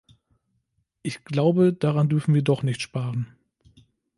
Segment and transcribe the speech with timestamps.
[1.03, 3.37] Ich glaube, daran dürfen wir doch nicht sparen.